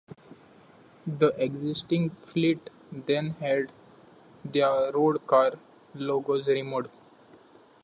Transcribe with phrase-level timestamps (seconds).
[1.05, 3.71] The existing fleet then had
[4.43, 5.59] their RoadCar
[5.93, 6.89] logos removed.